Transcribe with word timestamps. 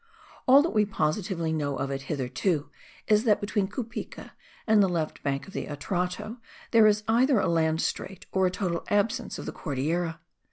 All 0.47 0.63
that 0.63 0.71
we 0.73 0.83
positively 0.83 1.53
know 1.53 1.75
of 1.75 1.91
it 1.91 2.01
hitherto 2.09 2.71
is 3.05 3.23
that 3.25 3.39
between 3.39 3.67
Cupica 3.67 4.31
and 4.65 4.81
the 4.81 4.89
left 4.89 5.21
bank 5.21 5.45
of 5.45 5.53
the 5.53 5.67
Atrato 5.67 6.39
there 6.71 6.87
is 6.87 7.03
either 7.07 7.39
a 7.39 7.47
land 7.47 7.81
strait, 7.81 8.25
or 8.31 8.47
a 8.47 8.49
total 8.49 8.83
absence 8.87 9.37
of 9.37 9.45
the 9.45 9.51
Cordillera. 9.51 10.19